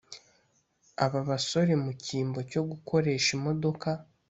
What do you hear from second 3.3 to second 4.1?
imodoka